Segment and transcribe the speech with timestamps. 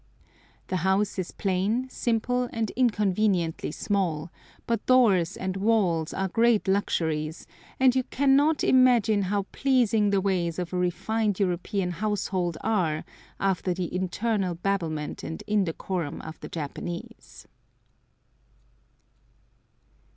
[0.69, 4.31] The house is plain, simple, and inconveniently small;
[4.65, 7.45] but doors and walls are great luxuries,
[7.79, 13.05] and you cannot imagine how pleasing the ways of a refined European household are
[13.39, 17.45] after the eternal babblement and indecorum of the Japanese.